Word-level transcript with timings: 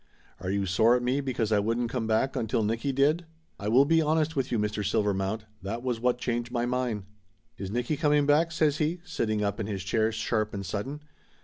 Are 0.39 0.49
you 0.49 0.65
sore 0.65 0.95
at 0.95 1.03
me 1.03 1.21
because 1.21 1.51
I 1.51 1.59
wouldn't 1.59 1.91
come 1.91 2.07
back 2.07 2.35
until 2.35 2.63
Nicky 2.63 2.91
did? 2.91 3.27
I 3.59 3.67
will 3.67 3.85
be 3.85 4.01
honest 4.01 4.35
with 4.35 4.51
you, 4.51 4.57
Mr. 4.57 4.83
Silvermount, 4.83 5.43
that 5.61 5.83
was 5.83 5.99
what 5.99 6.17
changed 6.17 6.51
my 6.51 6.65
mind." 6.65 7.03
"Is 7.59 7.69
Nicky 7.69 7.97
coming 7.97 8.25
back?" 8.25 8.51
says 8.51 8.77
he, 8.79 8.99
sitting 9.05 9.43
up 9.43 9.59
in 9.59 9.67
his 9.67 9.83
chair 9.83 10.11
sharp 10.11 10.55
and 10.55 10.65
sudden. 10.65 11.03